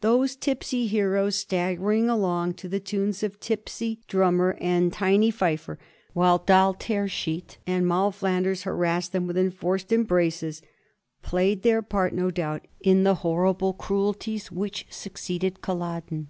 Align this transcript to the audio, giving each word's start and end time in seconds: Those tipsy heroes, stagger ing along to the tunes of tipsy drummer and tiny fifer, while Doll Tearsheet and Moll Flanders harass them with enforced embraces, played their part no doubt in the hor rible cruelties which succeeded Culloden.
Those 0.00 0.34
tipsy 0.34 0.86
heroes, 0.86 1.36
stagger 1.36 1.92
ing 1.92 2.08
along 2.08 2.54
to 2.54 2.70
the 2.70 2.80
tunes 2.80 3.22
of 3.22 3.38
tipsy 3.38 4.00
drummer 4.08 4.56
and 4.58 4.90
tiny 4.90 5.30
fifer, 5.30 5.78
while 6.14 6.38
Doll 6.38 6.72
Tearsheet 6.72 7.58
and 7.66 7.86
Moll 7.86 8.10
Flanders 8.10 8.62
harass 8.62 9.08
them 9.08 9.26
with 9.26 9.36
enforced 9.36 9.92
embraces, 9.92 10.62
played 11.20 11.64
their 11.64 11.82
part 11.82 12.14
no 12.14 12.30
doubt 12.30 12.66
in 12.80 13.04
the 13.04 13.16
hor 13.16 13.42
rible 13.52 13.76
cruelties 13.76 14.50
which 14.50 14.86
succeeded 14.88 15.60
Culloden. 15.60 16.28